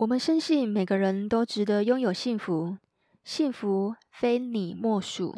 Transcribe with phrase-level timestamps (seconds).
[0.00, 2.78] 我们深信每个人都值得拥有幸福，
[3.22, 5.34] 幸福非你莫属。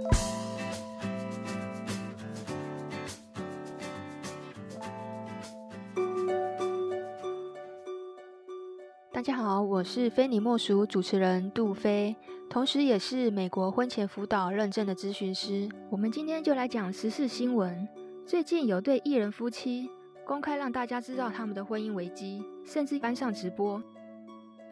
[9.11, 12.15] 大家好，我是非你莫属主持人杜菲，
[12.49, 15.69] 同时也是美国婚前辅导认证的咨询师。
[15.91, 17.89] 我们今天就来讲时事新闻。
[18.25, 19.91] 最近有对艺人夫妻
[20.25, 23.83] 公开让大家知道他们的婚姻危机，甚至搬上直播。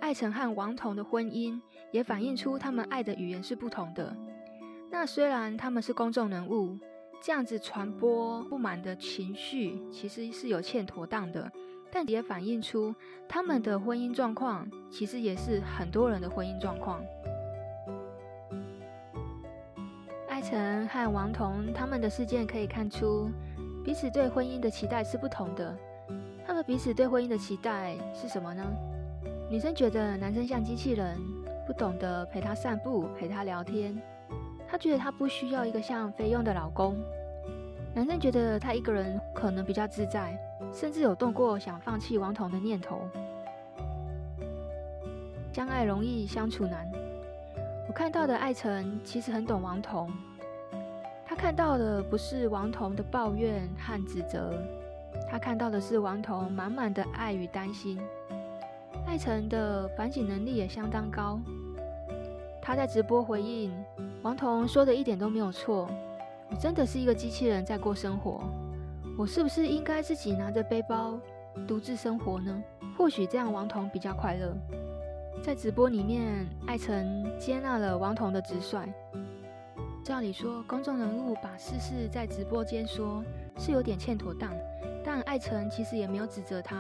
[0.01, 1.61] 艾辰和王彤的婚姻
[1.93, 4.17] 也反映出他们爱的语言是不同的。
[4.91, 6.77] 那虽然他们是公众人物，
[7.23, 11.51] 这样子传播不满的情绪其实是有欠妥当的，
[11.93, 12.95] 但也反映出
[13.29, 17.01] 他们的婚姻状况其实也是很多人的婚姻状况。
[20.29, 23.31] 艾辰和王彤他们的事件可以看出，
[23.85, 25.77] 彼此对婚姻的期待是不同的。
[26.47, 28.65] 他们彼此对婚姻的期待是什么呢？
[29.51, 31.19] 女生觉得男生像机器人，
[31.67, 34.01] 不懂得陪她散步、陪她聊天。
[34.69, 36.97] 她觉得她不需要一个像菲佣的老公。
[37.93, 40.39] 男生觉得他一个人可能比较自在，
[40.73, 43.01] 甚至有动过想放弃王瞳的念头。
[45.53, 46.89] 相爱容易相处难。
[47.89, 50.09] 我看到的艾成其实很懂王瞳，
[51.27, 54.55] 他看到的不是王瞳的抱怨和指责，
[55.29, 58.01] 他看到的是王瞳满满的爱与担心。
[59.11, 61.41] 艾辰的反省能力也相当高，
[62.63, 63.73] 他在直播回应
[64.23, 65.91] 王彤说的一点都没有错。
[66.49, 68.41] 我真的是一个机器人在过生活，
[69.19, 71.19] 我是不是应该自己拿着背包
[71.67, 72.63] 独自生活呢？
[72.97, 74.57] 或许这样王彤比较快乐。
[75.43, 78.89] 在直播里面，艾辰接纳了王彤的直率。
[80.05, 83.25] 照理说，公众人物把事事在直播间说，
[83.59, 84.53] 是有点欠妥当，
[85.05, 86.77] 但艾辰其实也没有指责他。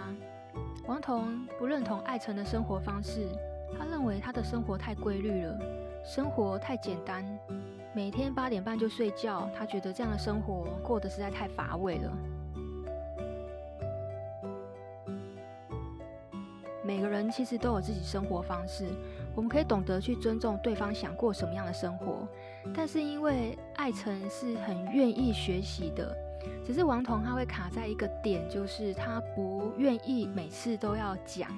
[0.86, 3.28] 王彤不认同艾辰的生活方式，
[3.78, 5.58] 他认为他的生活太规律了，
[6.04, 7.24] 生活太简单，
[7.94, 12.12] 每天八点半就睡觉，他觉得这样的生活过得实在太乏味了。
[16.82, 18.84] 每个人其实都有自己生活方式，
[19.36, 22.26] 我们可以懂得去尊重对方想过什么样的生活，
[22.74, 26.29] 但是因为艾辰是很愿意学习的。
[26.64, 31.50] 只是王彤他会卡在一个点，就是他不愿意每次都要讲，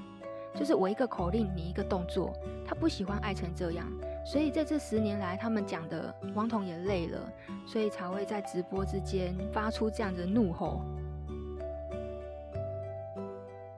[0.54, 2.32] 就是我一个口令，你一个动作，
[2.66, 3.86] 他不喜欢爱成这样，
[4.24, 7.32] 所以在这十年来，他们讲的王彤也累了，
[7.66, 10.80] 所以才会在直播之间发出这样的怒吼。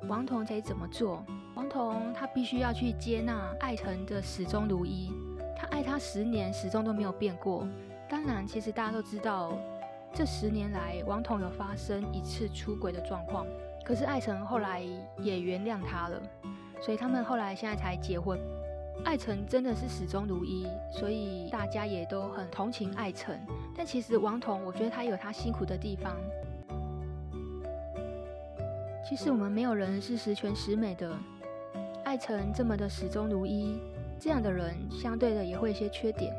[0.07, 1.25] 王彤得怎么做？
[1.55, 5.11] 王彤他必须要去接纳爱成的始终如一，
[5.57, 7.67] 他爱他十年，始终都没有变过。
[8.09, 9.57] 当然，其实大家都知道。
[10.17, 13.45] 这十年来，王彤有发生一次出轨的状况，
[13.85, 14.81] 可是艾成后来
[15.19, 16.23] 也原谅他了，
[16.81, 18.39] 所以他们后来现在才结婚。
[19.05, 23.37] 艾成真的是始终如一，所以大家也都很同情艾成。
[23.77, 26.17] 但其实王彤，我觉得他有他辛苦的地方。
[29.05, 31.13] 其实我们没有人是十全十美的，
[32.05, 33.81] 艾成这么的始终如一，
[34.21, 36.33] 这样的人相对的也会有些缺点。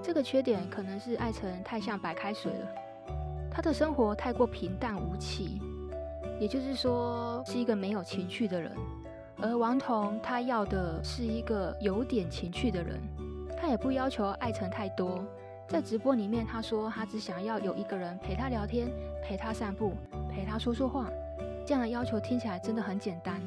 [0.00, 2.85] 这个缺点可能是艾成太像白开水了。
[3.56, 5.62] 他的生活太过平淡无奇，
[6.38, 8.70] 也就是说是一个没有情趣的人。
[9.40, 13.00] 而王彤他要的是一个有点情趣的人，
[13.58, 15.24] 他也不要求爱成太多。
[15.66, 18.90] 在直播里面，他说他只想要有一个人陪他聊天、
[19.24, 19.94] 陪他散步、
[20.30, 21.08] 陪他说说话。
[21.64, 23.40] 这样的要求听起来真的很简单，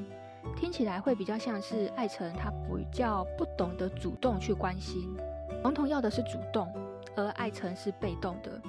[0.57, 5.15] 听起来会比较像是爱成他比较不懂得主动去关心。
[5.63, 6.67] 王彤要的是主动，
[7.15, 8.59] 而爱成是被动的。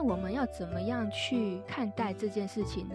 [0.00, 2.94] 我们要怎么样去看待这件事情呢？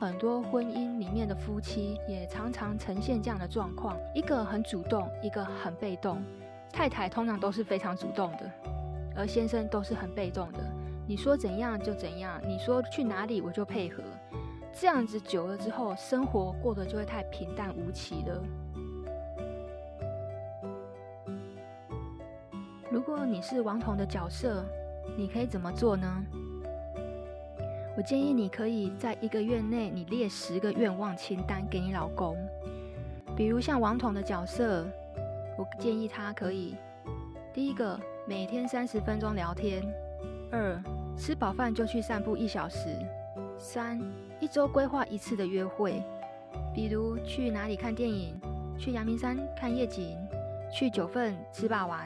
[0.00, 6.22] 很多婚姻里面的夫妻也常常呈现这样的状况：一个很主动，一个很被动。
[6.72, 8.50] 太太通常都是非常主动的，
[9.14, 10.58] 而先生都是很被动的。
[11.06, 14.02] 你说怎样就怎样，你说去哪里我就配合。
[14.78, 18.42] 这样子久了之后，生活过得就会太平淡无奇了。
[22.90, 24.64] 如果你是王彤的角色，
[25.16, 26.22] 你可以怎么做呢？
[27.96, 32.36] 我建议你可以在一个月内，你列十个愿望清单给你老公。
[33.34, 34.86] 比如像王彤的角色，
[35.56, 36.76] 我建议他可以：
[37.54, 39.82] 第一个，每天三十分钟聊天；
[40.52, 40.78] 二，
[41.16, 42.90] 吃饱饭就去散步一小时；
[43.58, 43.98] 三，
[44.40, 46.02] 一周规划一次的约会，
[46.74, 48.38] 比如去哪里看电影，
[48.78, 50.18] 去阳明山看夜景，
[50.70, 51.98] 去九份吃霸王，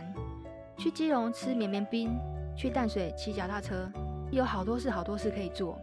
[0.78, 2.16] 去基隆吃绵绵冰，
[2.56, 3.90] 去淡水骑脚踏车。
[4.30, 5.78] 有好多事，好多事可以做。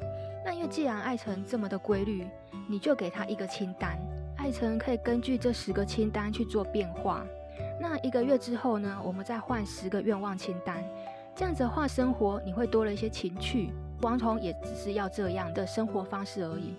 [0.45, 2.25] 那因为既然爱成这么的规律，
[2.69, 3.99] 你就给他一个清单，
[4.38, 7.25] 爱成可以根据这十个清单去做变化。
[7.79, 10.83] 那一个月之后呢，我们再换十个愿望清单，
[11.35, 13.71] 这样子的话，生活你会多了一些情趣。
[14.01, 16.75] 王彤也只是要这样的生活方式而已。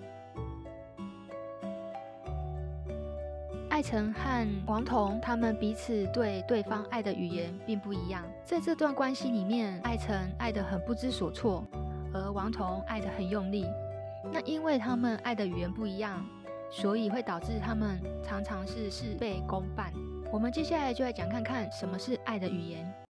[3.79, 11.65] 艾辰和王彤他们彼此对对方爱的语言并不一样，在这段关系里面，艾辰爱得很不知所措，
[12.13, 13.65] 而王彤爱得很用力。
[14.33, 16.27] 那因为他们爱的语言不一样，
[16.73, 19.93] 所以会导致他们常常是事倍功半。
[20.33, 23.08] 我们接下来就来讲看看什么是爱的语言。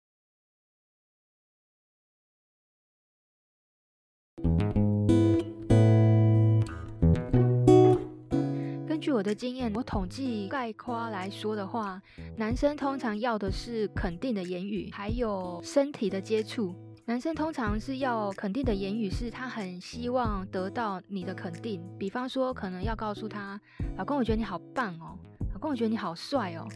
[9.06, 12.02] 据我的经验，我统计概括来说的话，
[12.36, 16.74] 男生通常要的是肯定的言语，还有身体的接触。
[17.04, 21.80] 男生通常是要肯定的言语，是他很希望得到你的肯定。
[21.96, 23.60] 比方说，可能要告诉他
[23.96, 25.16] ：“老公，我觉得你好棒哦，
[25.52, 26.66] 老公，我觉得你好帅哦。”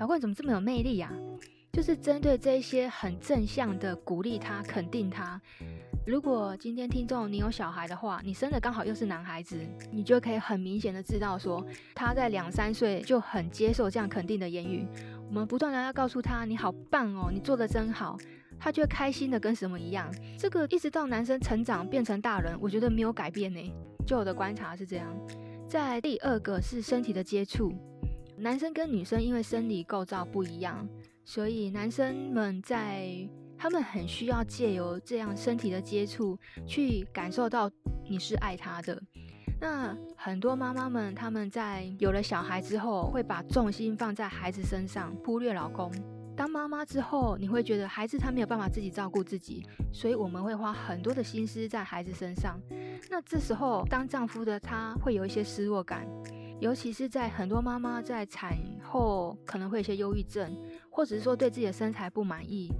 [0.00, 1.12] 老公，你怎么这么有魅力呀？
[1.70, 5.38] 就是针对这些很正向的鼓励他、肯定他。
[6.06, 9.58] 如果今天听众你有小孩的话，你生的刚好又是男孩子，
[9.90, 14.86] 你就可以很明显的知道说，他在两三岁就很接受这样肯定的言语。
[15.28, 18.18] 我们不断的要告诉他，你好棒哦，你做的真好，
[18.58, 20.14] 他就会开心的跟什么一样。
[20.38, 23.72] 这个一直到男生成长变成大人，我觉得没有改变呢。
[24.06, 25.08] 就我的观察是这样。
[25.66, 27.72] 在第二个是身体的接触。
[28.36, 30.86] 男生跟女生因为生理构造不一样，
[31.24, 37.70] 所以男生们在他们很需要借由这样身体的接触去感受到
[38.08, 39.00] 你是爱他的。
[39.60, 45.90] 那很多妈妈们他们在有了小孩之后，会把重心放在孩子身上，忽略老公。
[46.36, 52.60] 当妈妈之后，你会觉得孩子他没有办法自己照顾自己，所以我们会花很多的心思在孩子身上。
[53.08, 56.06] 那这时候当丈夫的他会有一些失落感。
[56.60, 60.56] 尤其是在很多妈妈在产后可能会有一些忧郁症，
[60.88, 62.72] 或者是说对自己的身材不满意，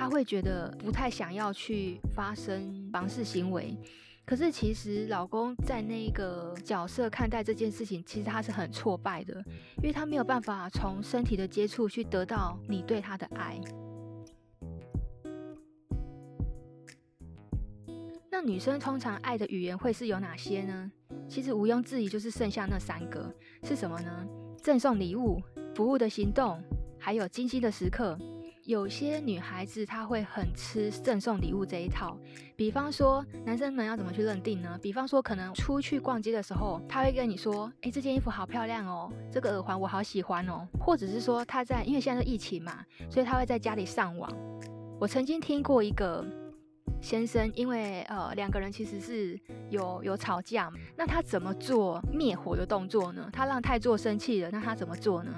[0.00, 3.76] 她会觉得不太想要去发生房事行为。
[4.24, 9.34] 可是其实老公在那个角色看待这件事情，其实他是很挫败的，
[9.76, 13.60] 因为他没有办法从身体的接触去得到你对他的爱。
[18.30, 20.90] 那女生通常爱的语言会是有哪些呢？
[21.28, 23.30] 其实毋庸置疑，就是剩下那三个
[23.64, 24.26] 是什么呢？
[24.62, 25.42] 赠送礼物、
[25.74, 26.58] 服务的行动，
[26.98, 28.18] 还有精心的时刻。
[28.70, 32.16] 有些女孩子她会很吃赠送礼物这一套。
[32.54, 34.78] 比方说，男生们要怎么去认定呢？
[34.80, 44.30] 比方说，可能出去逛街的时候，他会跟你说：“诶，这件衣服好漂亮哦，这个耳环我好喜欢哦。”或者是说他在，因为现在是疫情嘛，所以他会在家里上网。
[45.00, 46.24] 我曾经听过一个。
[47.02, 49.40] 先生，因为呃两个人其实是
[49.70, 53.26] 有有吵架，那他怎么做灭火的动作呢？
[53.32, 55.32] 他让太座生气了，那他怎么做呢？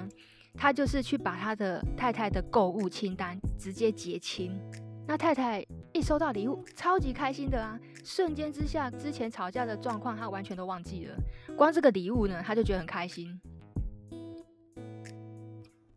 [0.55, 4.59] 他就是去把他的太太的购物清单直接结清。
[5.05, 11.15] 那太太一收到礼物，超级开心的啊，瞬间之下之前吵架的状况他完全都忘记了，
[11.57, 13.39] 光这个礼物呢，他就觉得很开心。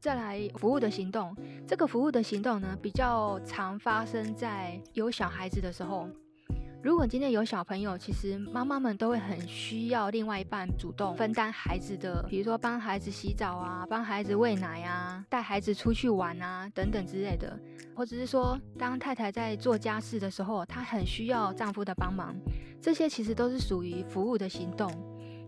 [0.00, 1.36] 再来服务的行动，
[1.66, 6.08] 这个服务的行动呢，比较常发生在有小孩子的时候。
[6.86, 17.58] 如果今天有小朋友，其实妈妈们都会很需要另外一半主动分担孩子的，比如说帮孩子洗澡啊，帮孩子喂奶啊，带孩子出去玩啊等等之类的，
[17.92, 22.32] 或者是说当太太在做家事的时候，她很需要丈夫的帮忙，
[22.80, 24.88] 这些其实都是属于服务的行动。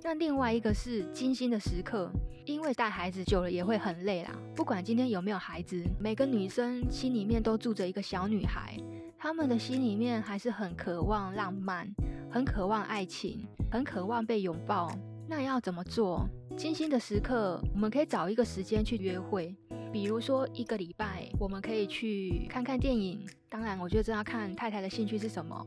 [0.03, 2.11] 那另外一个是精心的时刻，
[2.47, 4.33] 因为带孩子久了也会很累啦。
[4.57, 8.77] 不管今天有没有孩子，每个女生心里面都住着一个小女孩，
[9.21, 11.93] 他们的心里面还是很渴望浪漫，
[12.31, 14.97] 很渴望爱情，很渴望被拥抱。
[15.29, 16.25] 那要怎么做？
[16.57, 19.53] 精心的时刻，我们可以找一个时间去约会，
[19.93, 23.27] 比如说一个礼拜，我们可以去看看电影。
[23.49, 25.67] 当然，我觉得这要看太太的兴趣是什么。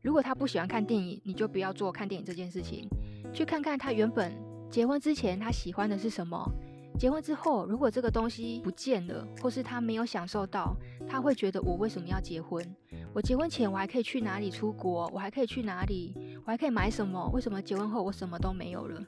[0.00, 2.88] 如果她不喜欢看电影，你就不要做看电影这件事情。
[3.32, 4.32] 去看看他原本
[4.70, 6.48] 结婚之前他喜欢的是什么，
[6.98, 10.76] 结婚之后如果这个东西不见了，或是他没有享受到，
[11.08, 12.64] 他会觉得我为什么要结婚？
[13.12, 15.10] 我结婚前我还可以去哪里出国？
[15.12, 16.14] 我还可以去哪里？
[16.44, 17.28] 我还可以买什么？
[17.34, 19.04] 为什么结婚后我什么都没有了？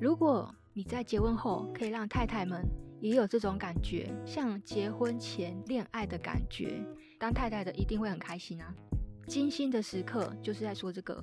[0.00, 2.64] 如果你在结婚后可以让太太们
[3.00, 6.84] 也有这种感觉，像结婚前恋爱的感觉，
[7.18, 8.74] 当太太的一定会很开心啊！
[9.28, 11.22] 精心的时刻就是在说这个。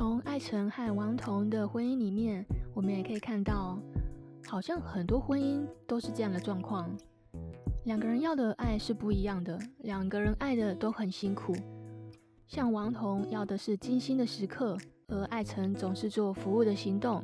[0.00, 2.42] 从艾辰和王彤的婚姻里面，
[2.72, 3.78] 我们也可以看到，
[4.46, 6.90] 好像很多婚姻都是这样的状况。
[7.84, 11.54] 两个人要的爱是不一样的，两个人爱的都很辛苦。
[12.48, 14.74] 像王彤要的是精心的时刻，
[15.08, 17.22] 而艾辰总是做服务的行动。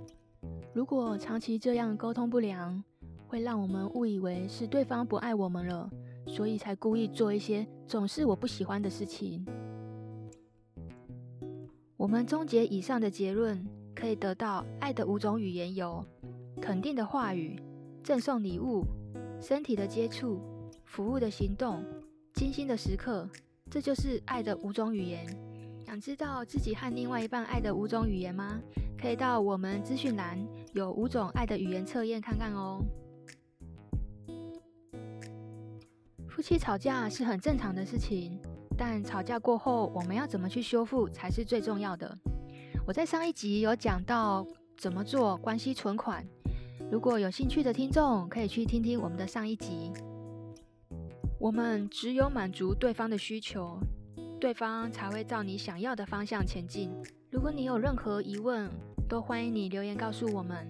[0.74, 2.84] 如果长期这样沟通不良，
[3.26, 5.88] 会让我们误以为是对方不爱我们了，
[6.26, 9.46] 所以才故意做一些总是我不喜欢的事情。
[12.06, 16.06] 我们终结以上的结论，可以得到爱的五种语言有：
[16.62, 17.60] 肯定的话语、
[18.04, 18.84] 赠送礼物。
[19.40, 20.40] 身体的接触、
[20.84, 21.84] 服务的行动、
[22.34, 23.28] 精心的时刻，
[23.68, 25.26] 这就是爱的五种语言。
[25.84, 28.62] 想知道自己和另外一半爱的五种语言吗？
[28.96, 30.38] 可以到我们资讯栏
[30.74, 32.80] 有五种爱的语言测验看看哦。
[36.28, 38.40] 夫妻吵架是很正常的事情，
[38.76, 42.16] 但吵架过后我们要怎么去修复才是最重要的。
[42.86, 46.24] 我在上一集有讲到怎么做关系存款。
[46.90, 49.92] 如果有兴趣的听众，可以去听听我们的上一集。
[51.38, 53.78] 我们只有满足对方的需求，
[54.40, 56.92] 对方才会照你想要的方向前进。
[57.30, 58.70] 如果你有任何疑问，
[59.08, 60.66] 都欢迎你留言告诉我们。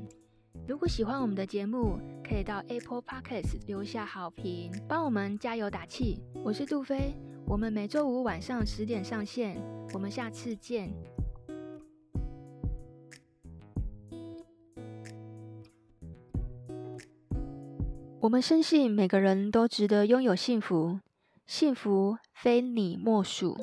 [0.67, 6.21] 如果喜欢我们的节目，可以到 Apple Podcast 留下好评，帮我们加油打气。
[6.43, 7.15] 我是杜飞，
[7.49, 9.57] 我们每周五晚上十点上线，
[9.95, 10.93] 我们下次见。
[18.19, 20.99] 我们深信每个人都值得拥有幸福，
[21.47, 23.57] 幸福非你莫属。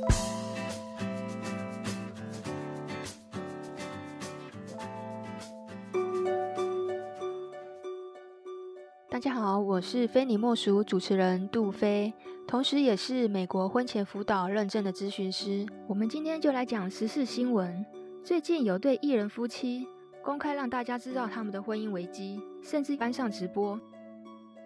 [9.10, 12.14] 大家好，我是非你莫属主持人杜飞，
[12.54, 15.66] 同时也是美国婚前辅导认证的咨询师。
[15.88, 17.84] 我们今天就来讲时事新闻。
[18.24, 19.88] 最近有对艺人夫妻
[20.22, 23.80] 公开让大家知道他们的婚姻危机，甚至搬上直播。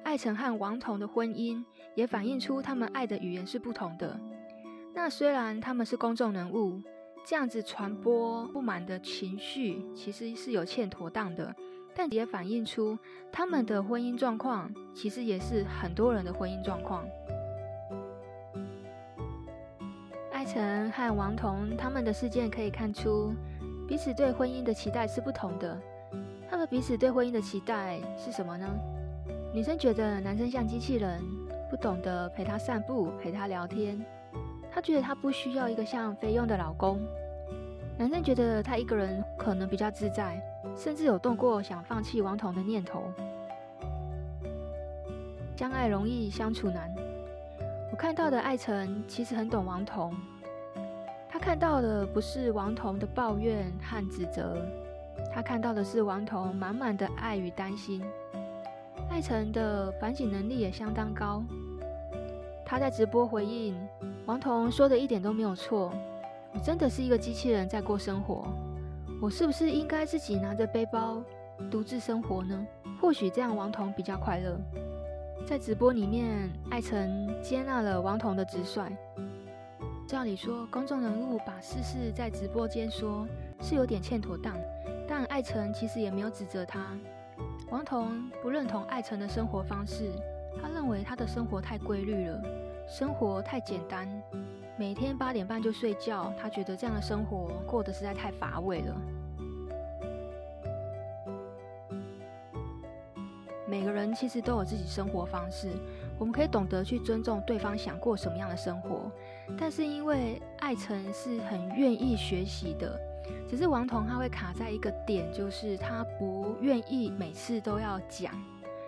[0.04, 1.64] 艾辰和王彤的婚姻
[1.96, 4.20] 也反映出他们爱的语言是不同的。
[4.94, 6.82] 那虽然他们是公众人物，
[7.26, 11.56] 这样子传播不满的情绪其实是有欠妥当的，
[11.96, 13.00] 但也反映出
[13.32, 17.08] 他们的婚姻状况其实也是很多人的婚姻状况。
[20.48, 23.34] 艾成和王彤他们的事件可以看出，
[23.86, 25.78] 彼此对婚姻的期待是不同的。
[26.50, 28.66] 他们彼此对婚姻的期待是什么呢？
[29.54, 31.22] 女生觉得男生像机器人，
[31.70, 34.02] 不懂得陪她散步、陪她聊天。
[34.72, 36.98] 她觉得她不需要一个像菲佣的老公。
[37.98, 40.42] 男生觉得他一个人可能比较自在，
[40.78, 43.12] 甚至有动过想放弃王彤的念头。
[45.58, 46.90] 相爱容易相处难。
[47.92, 50.16] 我看到的艾成其实很懂王彤，
[51.48, 54.58] 看到的不是王彤的抱怨和指责，
[55.34, 58.04] 他看到的是王彤满满的爱与担心。
[59.10, 61.42] 艾辰的反省能力也相当高。
[62.66, 63.74] 他在直播回应
[64.26, 65.90] 王彤说的一点都没有错。
[66.54, 68.46] 我真的是一个机器人在过生活，
[69.22, 71.24] 我是不是应该自己拿着背包
[71.72, 72.68] 独自生活呢？
[73.00, 74.60] 或许这样王彤比较快乐。
[75.46, 78.92] 在直播里面，艾辰接纳了王彤的直率。
[80.08, 83.28] 照理说，公众人物把事实在直播间说，
[83.60, 84.56] 是有点欠妥当，
[85.06, 86.98] 但艾辰其实也没有指责他。
[87.70, 90.14] 王彤不认同艾辰的生活方式，
[90.62, 92.42] 他认为他的生活太规律了，
[92.88, 94.08] 生活太简单，
[94.78, 98.96] 每天八点半就睡觉，他觉得这样的生活过得实在太乏味了。
[103.68, 105.68] 每个人其实都有自己生活方式，
[106.18, 109.12] 我们可以懂得去尊重对方想过什么样的生活，
[109.56, 113.00] 但是因为艾辰是很愿意学习的。
[113.48, 118.34] 只是王彤他会卡在一个点，就是他不愿意每次都要讲，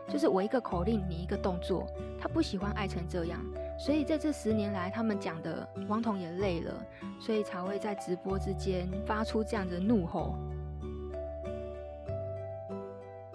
[0.07, 1.85] 就是我一个口令，你一个动作，
[2.19, 3.39] 他不喜欢艾辰这样，
[3.77, 6.73] 所以在这十年来，他们讲的王彤也累了，
[7.19, 10.35] 所以才会在直播之间发出这样的怒吼。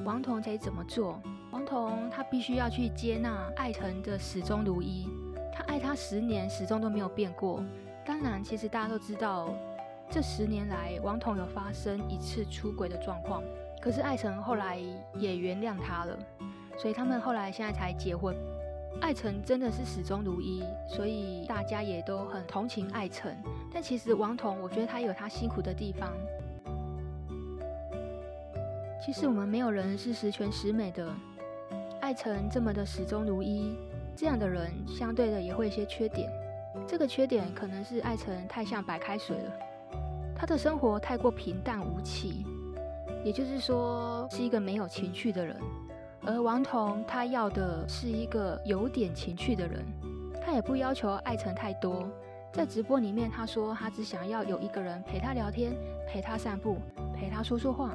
[0.04, 1.20] 王彤得怎么做？
[1.50, 5.06] 王彤他必须要去接纳艾辰的始终如一，
[5.54, 7.62] 他爱他十年，始终都没有变过。
[8.04, 9.54] 当然，其实大家都知道。
[10.10, 13.42] 这十年来，王彤有发生一次出轨的状况，
[13.80, 14.78] 可是艾成后来
[15.14, 16.18] 也原谅他了，
[16.76, 18.36] 所以他们后来现在才结婚。
[19.00, 23.34] 艾成真的是始终如一，所以大家也都很同情艾成。
[23.72, 26.12] 但其实王彤，我觉得他有他辛苦的地方。
[29.04, 31.12] 其实我们没有人是十全十美的，
[32.00, 33.74] 艾成这么的始终如一，
[34.16, 36.30] 这样的人相对的也会有一些缺点。
[36.86, 39.52] 这个缺点可能是艾成太像白开水了。
[40.36, 42.44] 他的生活太过平淡无奇，
[43.24, 45.56] 也就是说是一个没有情趣的人，
[46.26, 49.84] 而王彤他要的是一个有点情趣的人，
[50.44, 52.06] 他也不要求艾成太多。
[52.52, 55.72] 在直播里面，他说他只想要有一个人陪他聊天，
[56.06, 56.76] 陪他散步，
[57.14, 57.94] 陪他说说话。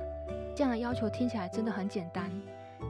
[0.55, 2.29] 这样的要求听起来真的很简单，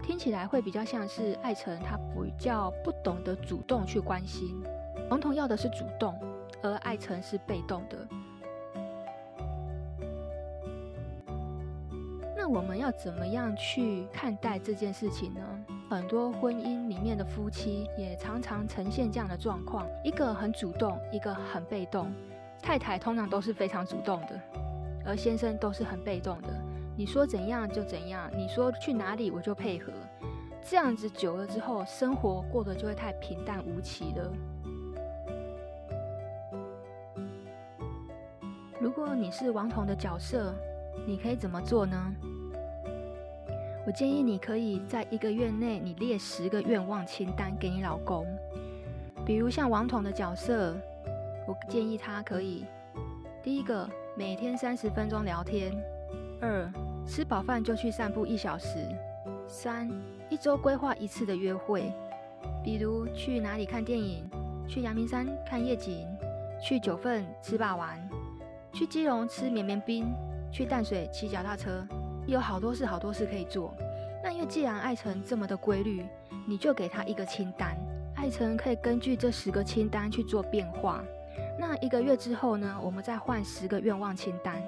[0.01, 4.61] 听起来会比较像是艾成他比较不懂得主动去关心。
[5.09, 6.13] 王彤要的是主动，
[6.61, 8.07] 而艾成是被动的。
[12.35, 15.41] 那我们要怎么样去看待这件事情呢？
[15.89, 22.11] 很多婚姻里面的夫妻也常常呈现这样的状况：一个很主动，一个很被动。
[22.61, 24.39] 太太通常都是非常主动的，
[25.05, 26.49] 而先生都是很被动的。
[26.99, 29.93] 你说怎样就怎样，你说去哪里我就配合。
[30.61, 34.29] 这样子久了之后，生活过得就会太平淡无奇了。
[38.81, 40.53] 如果你是王彤的角色，
[41.07, 42.13] 你可以怎么做呢？
[43.87, 48.27] 我建议你可以在一个月内，你列十个愿望清单给你老公。
[49.25, 50.75] 比如像王彤的角色，
[51.47, 52.65] 我建议他可以：
[53.41, 55.71] 第一个，每天三十分钟聊天；
[56.41, 56.69] 二，
[57.09, 58.77] 吃饱饭就去散步一小时；
[59.47, 59.89] 三，
[60.29, 61.91] 一周规划一次的约会，
[62.63, 64.29] 比如去哪里看电影，
[64.67, 66.07] 去阳明山看夜景，
[66.61, 67.89] 去九份吃霸王。
[68.71, 70.13] 去基隆吃绵绵冰，
[70.51, 71.83] 去淡水骑脚踏车，
[72.27, 73.73] 有好多事好多事可以做。
[74.23, 76.05] 那因为既然爱成这么的规律，
[76.47, 77.75] 你就给他一个清单，
[78.15, 81.03] 爱成可以根据这十个清单去做变化。
[81.57, 84.61] 那一个月之后呢，我们再换十个愿望清单，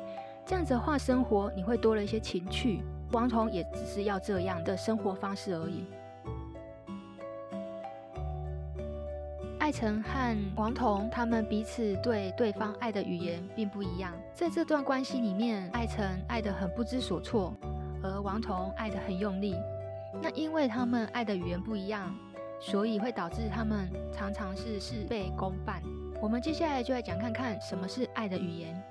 [0.51, 2.81] 这样子的话，生活你会多了一些情趣。
[3.13, 5.86] 王彤也只是要这样的生活方式而已。
[9.60, 17.53] 艾成和王彤他们彼此对对方爱的语言并不一样，在这段关系里面，艾成爱得很不知所措，
[18.03, 19.55] 而王彤爱得很用力。
[20.22, 22.13] 那因为他们爱的语言不一样，
[22.60, 25.81] 所以会导致他们常常是事倍功半。
[26.22, 28.90] 我们接下来就来讲看看什么是爱的语言。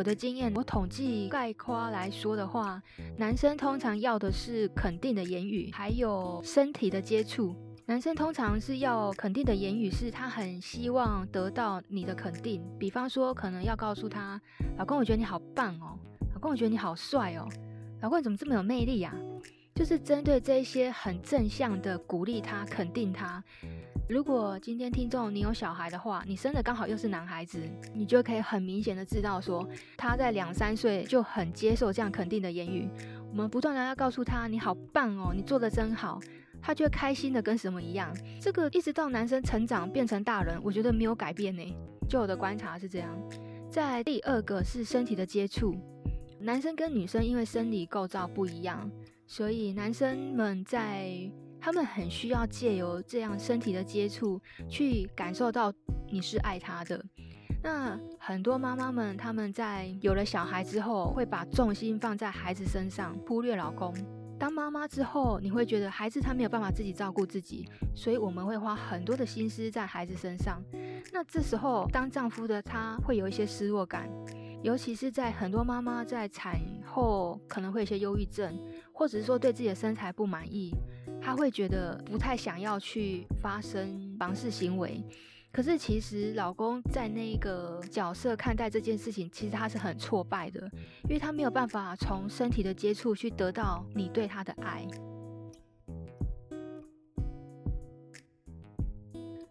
[0.00, 2.82] 我的经验，我统计概括来说的话，
[3.18, 7.54] 男生通常要的是肯定的言语，还有身体的接触。
[7.84, 12.64] 男生通常是要肯定的言语，是他很希望得到你的肯定。
[12.78, 14.40] 比方说，可能要告诉他
[14.78, 15.98] ：“老公，我觉得你好棒哦，
[16.32, 17.46] 老公，我觉得你好帅哦，
[18.00, 19.14] 老公，你怎么这么有魅力呀？”
[19.76, 23.44] 就是针对这些很正向的鼓励他、肯定他。
[24.10, 27.60] 如果今天听众你有小孩的话，你生的刚好又是男孩子，
[27.94, 29.64] 你就可以很明显的知道说，
[29.96, 32.90] 他在两三岁就很接受这样肯定的言语。
[33.30, 36.18] 我们不断的要告诉他，你好棒哦，你做的真好，
[36.60, 38.12] 他就会开心的跟什么一样。
[38.40, 41.62] 这个一直到男生成长变成大人，我觉得没有改变呢。
[42.08, 43.16] 就我的观察是这样。
[43.70, 45.72] 在第二个是身体的接触，
[46.40, 48.90] 男生跟女生因为生理构造不一样，
[49.28, 55.72] 所以男生们在他们很需要借由这样身体的接触，去感受到
[56.10, 57.04] 你是爱他的。
[57.62, 63.94] 那很多妈妈们，他们在有了小孩之后，会把重心放在孩子身上，忽略老公。
[64.38, 70.62] 当妈妈之后，你会觉得孩子他没有办法自己照顾自己，所以我们会花很多的心思在孩子身上。
[71.12, 74.08] 那这时候，当丈夫的他会有一些失落感，
[74.62, 78.58] 尤其是在很多妈妈在产后可能会有些忧郁症，
[78.94, 80.74] 或者是说对自己的身材不满意。
[81.22, 85.02] 他会觉得不太想要去发生房事行为，
[85.52, 90.60] 可是其实老公在那个角色看待这件事情，其实他是很挫败的，
[91.04, 94.86] 因为他没有办法从身体的接触去得到你对他的爱。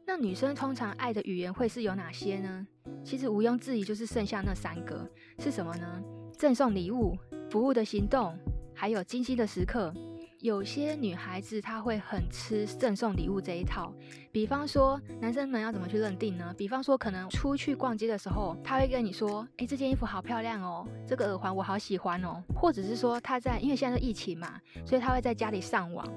[0.05, 2.67] 那女生通常爱的语言会是有哪些呢？
[3.03, 6.03] 其实毋庸置疑就是剩下那三个，是什么呢？
[6.33, 7.15] 赠送礼物、
[7.49, 8.35] 服务的行动，
[8.73, 9.93] 还有精心的时刻。
[10.39, 13.93] 有些女孩子她会很吃赠送礼物这一套，
[14.31, 16.53] 比方说男生们要怎么去认定呢？
[16.57, 26.07] 比方说可能出去逛街的时候，他会跟你说：“诶，这件衣服好漂亮哦，这个耳环我好喜欢哦。”或者是说他在，因为现在是疫情嘛，所以他会在家里上网。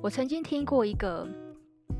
[0.00, 1.28] 我曾经听过一个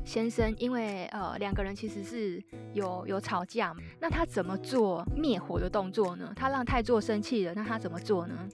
[0.05, 2.41] 先生，因为呃两个人其实是
[2.73, 6.31] 有有吵架，那他怎么做灭火的动作呢？
[6.33, 8.47] 他让太座生气了，那他怎么做呢？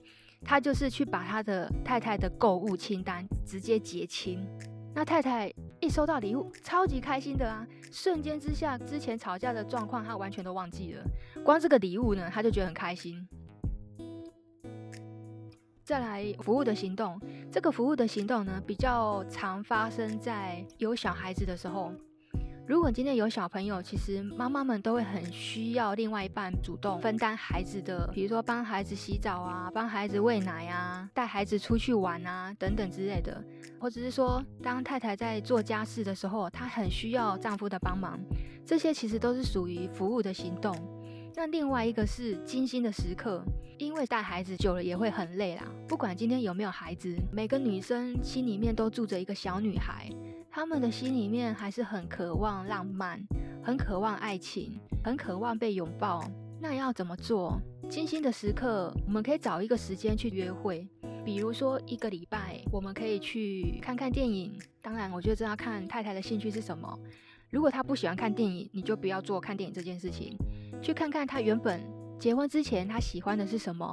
[0.44, 4.46] 他就是去把他的太太的购物清单直接结清，
[4.94, 7.66] 那太太一收到礼物，超级开心的啊！
[7.90, 11.04] 瞬间之下，之前吵架的状况他完全都忘记了，
[11.42, 13.26] 光这个礼物呢，他就觉得很开心。
[15.82, 21.92] 再来服务的行动，这个服务的行动呢，比较常发生在有小孩子的时候。
[22.66, 33.44] 如果今天有小朋友，其实妈妈们都会很需要另外一半主动分担孩子的，比如说帮孩子洗澡啊，帮孩子喂奶啊，带孩子出去玩啊，等等之类的。
[33.78, 38.18] 或者是说，当太太在做家事的时候，她很需要丈夫的帮忙，
[38.64, 40.74] 这些其实都是属于服务的行动。
[41.36, 43.44] 那另外一个是精心的时刻，
[43.76, 45.64] 因为带孩子久了也会很累啦。
[45.86, 50.08] 不管今天有没有孩子，每个女生心里面都住着一个小女孩。
[50.56, 53.20] 他们的心里面还是很渴望浪漫，
[53.60, 56.22] 很渴望爱情，很渴望被拥抱。
[56.60, 57.60] 那要怎么做？
[57.90, 60.86] 精心的时刻，我们可以找一个时间去约会，
[61.24, 64.56] 比如说一个礼拜，我们可以去看看电影。
[64.80, 66.96] 当然，我觉得这要看太太的兴趣是什么。
[67.50, 70.38] 如果她不喜欢看电影，你就不要做看电影这件事情。
[70.80, 71.84] 去看看她原本
[72.16, 73.92] 结婚之前她喜欢的是什么。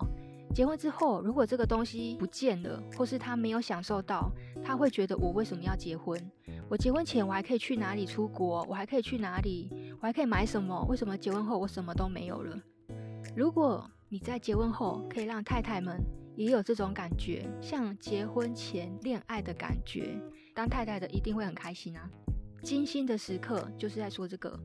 [0.53, 4.31] 结婚之后，如果这个东西不见了，或是他没有享受到，
[4.63, 6.19] 他会觉得我为什么要结婚？
[6.69, 8.65] 我结婚前我还可以去哪里出国？
[8.69, 9.69] 我还可以去哪里？
[10.01, 10.85] 我还可以买什么？
[10.89, 12.59] 为什么结婚后我什么都没有了？
[13.35, 16.03] 如果你在结婚后可以让太太们
[16.35, 20.19] 也有这种感觉，像结婚前恋爱的感觉，
[20.53, 22.09] 当太太的一定会很开心啊！
[22.63, 24.59] 精心的时刻就是在说这个。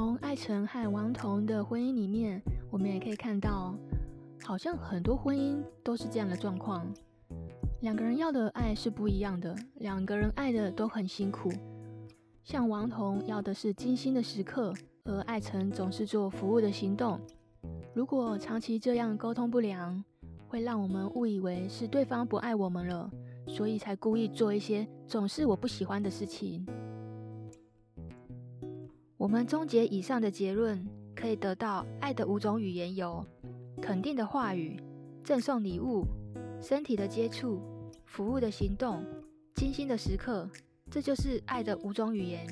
[0.00, 3.74] 从艾辰和王彤的婚姻里面，我们也可以看到，
[4.42, 6.90] 好像很多婚姻都是这样的状况。
[7.82, 11.52] 两个人要的爱是不一样的，两个人爱的都很辛苦。
[12.42, 14.72] 像王彤要的是精心的时刻，
[15.04, 17.20] 而艾辰总是做服务的行动。
[17.92, 20.02] 如果长期这样沟通不良，
[20.48, 23.10] 会让我们误以为是对方不爱我们了，
[23.46, 26.66] 所以才故意做一些总是我不喜欢的事情。
[29.20, 30.82] 我们总结以上的结论，
[31.14, 33.22] 可以得到爱的五种语言有：
[33.78, 34.82] 肯定的话语、
[35.22, 36.06] 赠送礼物、
[36.58, 37.60] 身体的接触、
[38.06, 39.04] 服务的行动、
[39.56, 40.48] 精心的时刻。
[40.90, 42.46] 这就是爱的五种语言。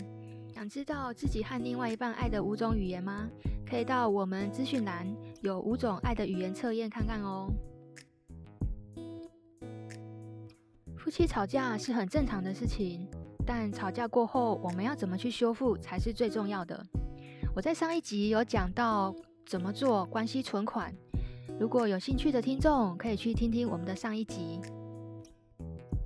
[0.54, 3.30] 想知道自己和另外一半爱的五种语言吗？
[3.66, 7.50] 可以到我们资讯栏有五种爱的语言测验看看哦。
[10.98, 13.08] 夫妻吵架是很正常的事情。
[13.48, 16.84] 但吵架过后，我们要怎么去修复才是最重要的。
[17.56, 19.14] 我在上一集有讲到
[19.46, 20.94] 怎么做关系存款，
[21.58, 24.60] 如果有兴趣的听众可以去听听我们的上一集。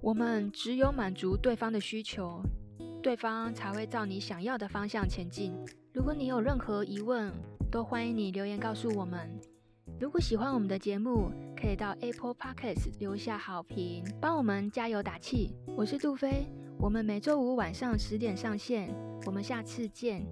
[0.01, 2.41] 我们只有满足对方的需求，
[3.03, 5.53] 对方才会照你想要的方向前进。
[5.93, 7.33] 如果你有任何疑问，
[7.73, 9.29] 都欢迎你留言告诉我们。
[9.99, 15.51] 如果喜欢我们的节目，可以到 Apple Podcast 留下好评，帮我们加油打气。
[15.77, 16.47] 我是杜飞。
[16.83, 18.93] 我们每周五晚上十点上线，
[19.25, 20.27] 我们下次见。